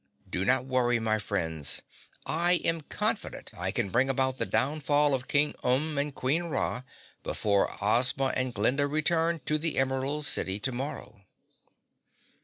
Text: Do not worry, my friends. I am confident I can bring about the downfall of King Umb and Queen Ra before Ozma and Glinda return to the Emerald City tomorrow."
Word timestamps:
Do 0.27 0.43
not 0.43 0.65
worry, 0.65 0.97
my 0.97 1.19
friends. 1.19 1.83
I 2.25 2.53
am 2.65 2.81
confident 2.81 3.51
I 3.55 3.69
can 3.69 3.89
bring 3.89 4.09
about 4.09 4.39
the 4.39 4.47
downfall 4.47 5.13
of 5.13 5.27
King 5.27 5.53
Umb 5.63 5.95
and 6.01 6.15
Queen 6.15 6.45
Ra 6.45 6.81
before 7.21 7.77
Ozma 7.83 8.33
and 8.35 8.51
Glinda 8.51 8.87
return 8.87 9.41
to 9.45 9.59
the 9.59 9.77
Emerald 9.77 10.25
City 10.25 10.57
tomorrow." 10.59 11.21